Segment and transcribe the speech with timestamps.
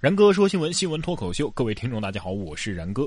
[0.00, 3.04] 然哥说新闻，新闻脱口秀，各位听众大家好，我是然哥。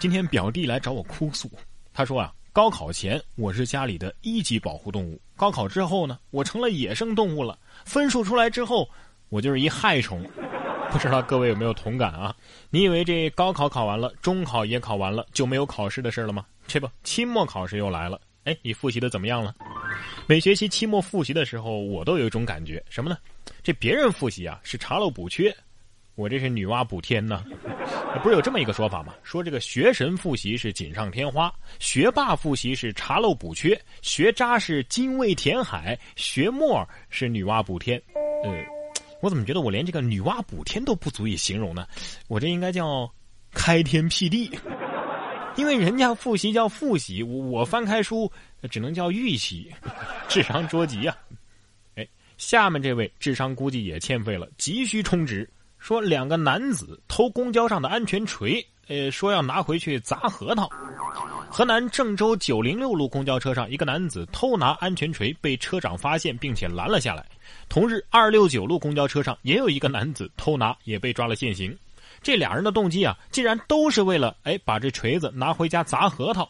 [0.00, 1.48] 今天表弟来找我哭诉，
[1.94, 7.56] 他说啊，高考前我是家里的一级保护动物，高考之后呢，我成了野生动物了。
[7.84, 8.90] 分数出来之后，
[9.28, 10.28] 我就是一害虫。
[10.90, 12.34] 不知道各位有没有同感啊？
[12.68, 16.44] 你以为这高考考完了，中考也考完了，就没有考试的事了吗？
[16.66, 18.20] 这不，期末考试又来了。
[18.42, 19.54] 哎，你复习的怎么样了？
[20.26, 23.16] 每学期期末复习的时候，我都有一种感觉，什么呢？
[23.62, 25.56] 这别人复习啊是查漏补缺，
[26.14, 27.44] 我这是女娲补天呢。
[28.22, 29.14] 不是有这么一个说法吗？
[29.22, 38.00] 说这个学神复习是锦上添花，学霸复习是查漏补缺，学渣是精卫填海，学墨是女娲补天。
[38.44, 38.52] 呃，
[39.22, 41.86] 我怎么觉得我连这个女娲补天都不足以形容呢？
[42.28, 43.10] 我这应该叫
[43.52, 44.50] 开天辟地。
[45.56, 48.30] 因为人家复习叫复习，我我翻开书
[48.70, 49.72] 只能叫预习，
[50.28, 51.16] 智商捉急啊！
[51.96, 52.06] 哎，
[52.36, 55.48] 下面这位智商估计也欠费了，急需充值。
[55.82, 60.70] 说两个男子偷公交上的安全锤，呃，说要拿回去砸核桃。
[61.50, 67.26] 河南郑州九零六路公交车上，一个男子偷拿安全锤被车长发现，并且拦了下来。
[67.68, 71.76] 同日，二六九路公交车上也有一个男子偷拿，也被抓了现行。
[72.22, 76.48] 这俩人的动机啊，竟然都是为了哎把这锤子拿回家砸核桃。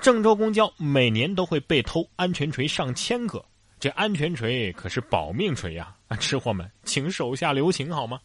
[0.00, 3.44] 郑州公交每年都会被偷安全锤上千个，
[3.78, 5.94] 这安全锤可是保命锤呀！
[6.08, 8.18] 啊，吃货们，请手下留情好吗？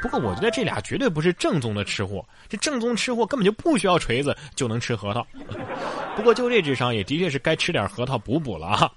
[0.00, 5.26] 不过我觉得这俩绝对不是正宗的吃货，这正宗吃货根本就不需要锤子就能吃核桃。
[6.14, 8.90] 不过就这智商，也的确是该吃点核桃补补了啊。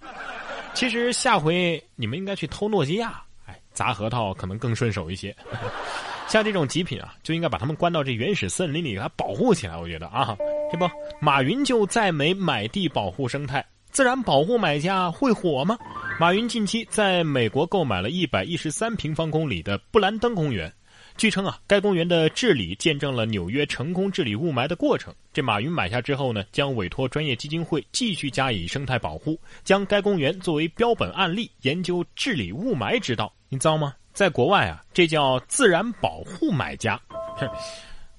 [0.74, 5.36] 其实下回你们应该去偷诺基亚，哎，砸核桃可能更顺手一些。
[6.28, 9.76] 像这种极品啊，就应该把他们关到这原始森林里，给它保护起来。
[9.76, 10.38] 我觉得啊，
[10.72, 15.78] 这不，马云就在美买地保护生态，自然保护买家会火吗？
[16.18, 20.72] 马云近期在美国购买了一百一十三平方公里的布兰登公园，
[21.18, 25.14] 据称啊，该公园的治理见证了纽约成功治理雾霾的过程。
[25.34, 33.32] 这马云买下之后呢，将委托专业基金会继续加以生态保护，将该公园作为标本案例，研究治理雾霾之道。
[33.50, 33.94] 你知道吗？
[34.14, 37.00] 在国外啊，这叫自然保护买家。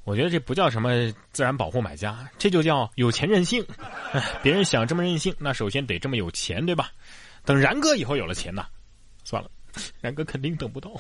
[0.05, 3.65] 我觉得这不叫什么自然保护买家，这就叫有钱任性。
[4.43, 6.91] 别人想这么任性，那首先得这么有钱，对吧？
[7.45, 8.65] 等然哥以后有了钱呢，
[9.23, 9.51] 算了，
[10.01, 10.91] 然哥肯定等不到。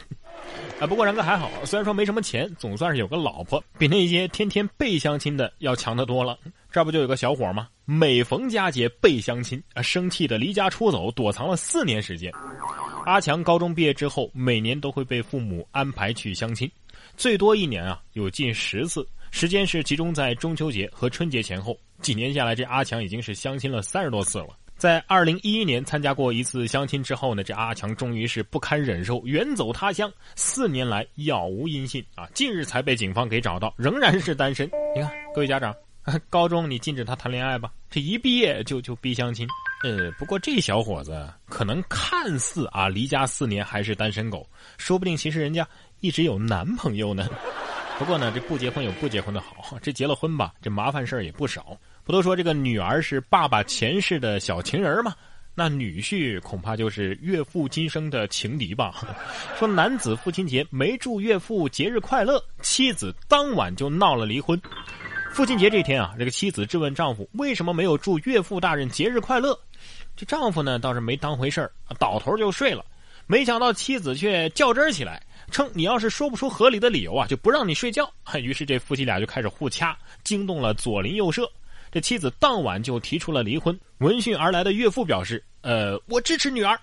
[0.82, 6.37] 啊，不过然哥还好，虽然说没什么钱，总算是有个老婆，比那些天天被相亲的要强得多了。
[6.72, 7.69] 这不就有个小伙吗？
[7.84, 12.32] 每逢佳节被相亲啊，生气的离家出走，躲藏了四年时间。
[13.06, 16.69] 阿强高中毕业之后，每年都会被父母安排去相亲，
[17.16, 21.78] 最多一年啊有近十次，时间是集中在中秋节和春节前后。
[22.00, 24.48] 几年下来，这阿强已经是相亲了三十多次了。
[24.82, 30.12] 在二零一一年参加过一次相亲之后呢，这阿强终于是不堪忍受，远走他乡。
[30.34, 34.69] 四年来杳无音信啊，近日才被警方给找到，仍然是单身。
[34.92, 35.72] 你看，各位家长，
[36.28, 39.47] 高中你禁止他谈恋爱吧，这一毕业就就逼相亲。
[39.84, 44.44] 呃，不过这小伙子可能看似啊离家四年还是单身狗，
[44.78, 45.65] 说不定其实人家
[46.00, 47.28] 一直有男朋友呢。
[48.00, 51.78] 不过呢，这不结婚有不结婚的好，这结了婚吧，这麻烦事儿也不少。
[52.05, 55.15] 不都说这个女儿是爸爸前世的小情人吗？
[55.55, 59.07] 那女婿恐怕就是岳父今生的情敌吧。
[59.59, 64.61] 说男子父亲节没祝岳父节日快乐，妻子当晚就闹了离婚。
[65.31, 69.59] 父亲节这天啊，这个妻子质问丈夫为什么没有祝岳父大人节日快乐。
[70.17, 72.84] 这丈夫呢倒是没当回事儿，倒头就睡了。
[73.27, 78.11] 没想到妻子却较真起来，称你要是说不出合理的理由啊，就不让你睡觉。
[78.41, 81.51] 于是这夫妻俩就开始互掐，惊动了左邻右舍。
[81.92, 83.78] 这妻子当晚就提出了离婚。
[83.98, 86.76] 闻讯而来的岳父表示：“呃，我支持女儿。”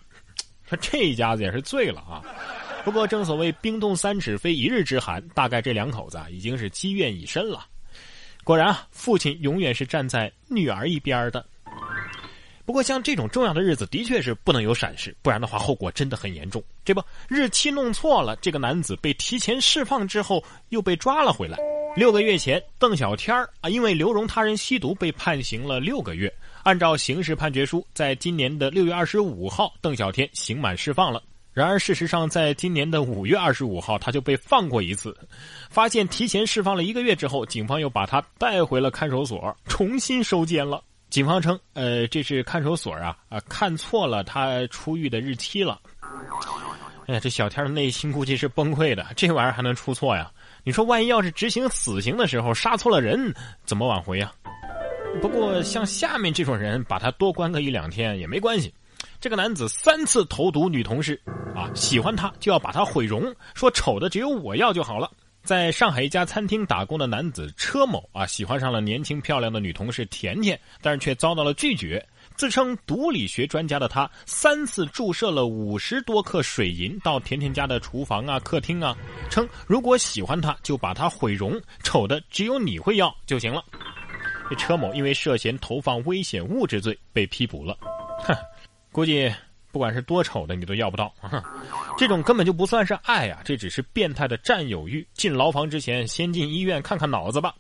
[0.70, 2.22] 说这一家子也是醉了啊。
[2.86, 7.66] 不过正所谓冰冻三尺非一日之寒，大概这两口子啊已经是积怨已深了。
[8.44, 11.44] 果然啊，父亲永远是站在女儿一边的。
[12.66, 16.64] 不过，像这种重要的日子，的确是不能有闪失，不然的话，后果真的很严重。
[16.86, 21.58] 这不，日期弄错了，这个男子被提前释放之后，又被抓了回来。
[21.96, 26.34] 六个月前，邓小天儿啊，因为流容他人吸毒被判刑了六个月。
[26.64, 31.22] 按照刑事判决书，在今年的六月二十五号，邓小天刑满释放了。
[31.52, 35.18] 然而，事实上，在今年的五月二十五号，他就被放过一次。
[35.70, 40.82] 发现提前释放了一个月之后，警方又把他带回了看守所，重新收监了。
[41.10, 45.82] 警方称，呃，这是看守所啊，啊，看错了他出狱的日期了。
[47.08, 50.32] 哎呀，这小天的内心估计是崩溃的，这玩意儿还能出错呀？
[50.64, 53.34] 你说，万一要是执行死刑的时候杀错了人，
[53.66, 54.32] 怎么挽回呀？
[55.22, 58.74] 不过，像下面这种人，把他多关个一两天也没关系。
[59.20, 61.20] 这个男子三次投毒女同事，
[61.56, 65.10] 啊，喜欢她就要把她毁容，说丑的只有我要就好了。
[65.42, 72.06] 在上海一家餐厅打工的男子车某啊，喜欢上了年轻漂亮的女同事甜甜，但是却遭到了拒绝。
[72.40, 78.96] 自称毒理学专家的他，三次注射了五十多克水银到甜甜家的厨房啊、客厅啊，
[79.30, 83.62] 称如果喜欢他，就把他毁容，丑的只有你会要就行了。
[84.50, 87.78] 这车某因为涉嫌投放危险物质罪被批捕了，
[88.24, 88.34] 哼，
[88.90, 89.30] 估计
[89.70, 91.14] 不管是多丑的你都要不到。
[92.00, 95.06] 这种根本就不算是爱呀，这只是变态的占有欲。
[95.14, 97.54] 进牢房之前，先进医院看看脑子吧。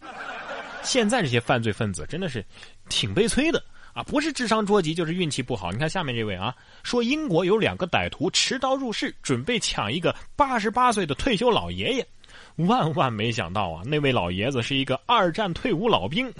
[0.84, 2.42] 现在这些犯罪分子真的是
[2.88, 3.62] 挺悲催的
[4.04, 5.72] 不是智商捉急，就是运气不好。
[5.72, 12.08] 你看下面这位啊，说英国有两个歹徒持刀入室，准备抢一个八十八岁的退休老爷爷。
[12.56, 13.82] 万万没想到啊！
[13.86, 16.32] 那位老爷子是一个二战退伍老兵，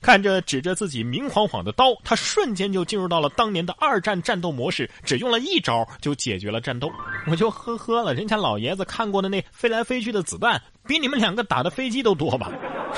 [0.00, 6.90] 看着指着自己明晃晃的刀，他瞬间就进入到了当年的二战战斗模式，只用了一招就解决了战斗。
[7.26, 12.50] 我就呵呵了，人家老爷子看过的那飞来飞去的子弹，比你们两个打的飞机都多吧？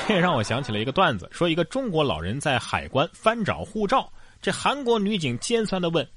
[0.07, 4.11] 这让我想起了一个段子，说一个中国老人在海关翻找护照，
[4.41, 6.07] 这韩国女警尖酸的问：“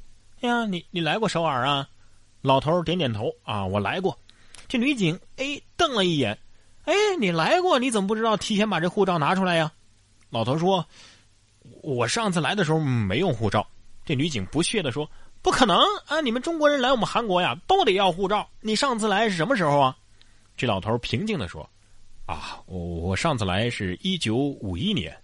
[0.41, 1.87] 哎呀，你你来过首尔啊？”
[2.43, 4.17] 老头点点头啊，我来过。
[4.69, 6.39] 这女警哎瞪了一眼。
[6.85, 9.73] 哎，你来过，你怎么不知道提前把这护照拿出来呀？
[10.31, 10.87] 老头说
[11.83, 13.67] ：“我上次来的时候没用护照。”
[14.05, 15.09] 这女警不屑的说
[15.43, 16.21] ：“不可能啊！
[16.21, 18.49] 你们中国人来我们韩国呀，都得要护照。
[18.61, 19.97] 你上次来是什么时候啊？”
[20.57, 21.69] 这老头平静的说
[22.27, 25.17] ：“啊，我我上次来是一九五一年，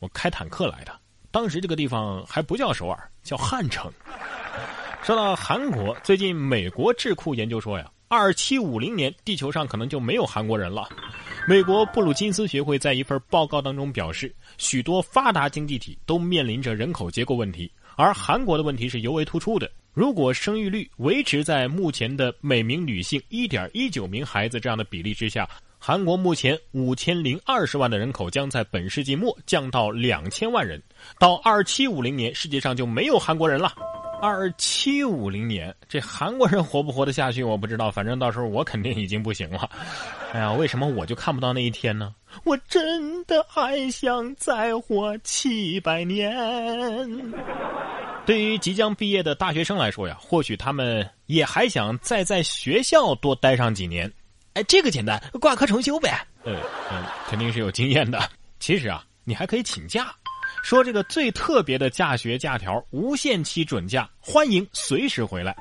[0.00, 0.92] 我开坦克来的。
[1.30, 3.92] 当时这个地方还不叫首尔，叫汉城。”
[5.02, 7.88] 说到韩国，最近美国智库研究说呀。
[8.08, 10.88] 二七五零年，地球上可能就没有韩国人了。
[11.48, 19.70] 美国布鲁金斯学会在一份报告当中表示，许多发达经济体都面临着人口结构问题，而韩国的问题是尤为突出的。
[19.92, 25.48] 如果生育率维持在目前的每名女性一点一九名孩子这样的比例之下，
[25.78, 30.82] 韩国目前五千零二十万的人口将在本世纪末降到两千万人，
[31.18, 33.72] 到二七五零年，世界上就没有韩国人了。
[34.24, 37.44] 二七五零年，这韩国人活不活得下去？
[37.44, 39.68] 我不知道，反正到时候我肯定已经不行了。
[40.32, 42.14] 哎呀，为什么我就看不到那一天呢？
[42.44, 46.34] 我真的还想再活七百年。
[48.24, 54.10] 对于即将毕业的大学生来说呀，或许他们也还想再在学校多待上几年。
[54.54, 56.26] 哎，这个简单，挂科重修呗。
[56.44, 56.56] 嗯
[56.90, 58.18] 嗯，肯定是有经验的。
[58.58, 60.14] 其实啊，你还可以请假。
[60.64, 65.54] 说这个最特别的假学假条，无限期准假，欢迎随时回来。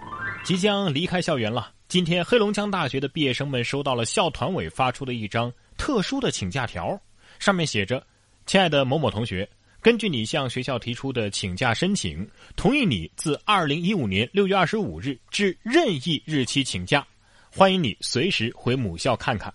[0.46, 6.98] 即将离开校园了，今天黑龙江大学的毕业生们收到了校团委发出的一张特殊的请假条，
[7.38, 8.02] 上面写着
[8.48, 9.48] ：“亲爱的某某同学，
[9.82, 17.06] 根据你向学校提出的请假申请，同意你自二零一五年六月二十五日至任意日期请假，
[17.52, 19.54] 欢迎你随时回母校看看。”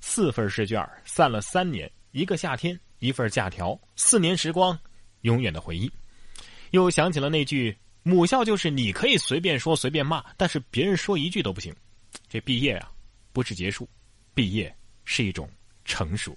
[0.00, 2.78] 四份试卷，散了三年，一个夏天。
[2.98, 4.78] 一份假条，四年时光，
[5.22, 5.90] 永远的回忆。
[6.70, 11.74] 又想起了那句：“母校就是你可以随便说随便骂，但是别人说一句都不行。”
[12.28, 12.90] 这毕业啊，
[13.32, 13.88] 不是结束，
[14.34, 14.74] 毕业
[15.04, 15.48] 是一种
[15.84, 16.36] 成熟。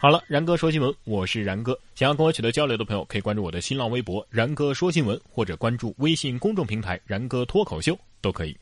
[0.00, 1.78] 好了，然哥说新闻，我是然哥。
[1.94, 8.56] 想要跟我取得交流的朋友，可以关注我的新浪微博“然哥说新闻”，或者关注微信公众平台“然哥脱口秀”都可以。